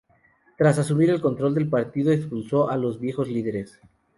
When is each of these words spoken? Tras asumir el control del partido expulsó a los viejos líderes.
Tras 0.57 0.79
asumir 0.79 1.11
el 1.11 1.21
control 1.21 1.53
del 1.53 1.69
partido 1.69 2.11
expulsó 2.11 2.71
a 2.71 2.75
los 2.75 2.99
viejos 2.99 3.27
líderes. 3.29 3.79